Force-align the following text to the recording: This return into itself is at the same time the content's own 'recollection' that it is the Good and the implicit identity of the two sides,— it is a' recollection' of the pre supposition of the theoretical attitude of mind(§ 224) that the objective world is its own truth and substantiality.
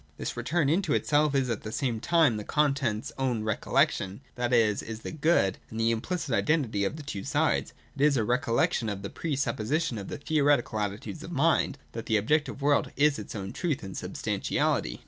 This 0.17 0.35
return 0.35 0.67
into 0.67 0.95
itself 0.95 1.35
is 1.35 1.47
at 1.51 1.61
the 1.61 1.71
same 1.71 1.99
time 1.99 2.37
the 2.37 2.43
content's 2.43 3.11
own 3.19 3.43
'recollection' 3.43 4.21
that 4.33 4.51
it 4.51 4.81
is 4.81 5.01
the 5.01 5.11
Good 5.11 5.59
and 5.69 5.79
the 5.79 5.91
implicit 5.91 6.33
identity 6.33 6.83
of 6.85 6.95
the 6.95 7.03
two 7.03 7.23
sides,— 7.23 7.73
it 7.95 8.01
is 8.01 8.17
a' 8.17 8.23
recollection' 8.33 8.89
of 8.89 9.03
the 9.03 9.11
pre 9.11 9.35
supposition 9.35 9.99
of 9.99 10.07
the 10.07 10.17
theoretical 10.17 10.79
attitude 10.79 11.21
of 11.23 11.31
mind(§ 11.31 11.77
224) 11.93 11.93
that 11.93 12.05
the 12.07 12.17
objective 12.17 12.63
world 12.63 12.89
is 12.95 13.19
its 13.19 13.35
own 13.35 13.53
truth 13.53 13.83
and 13.83 13.95
substantiality. 13.95 14.99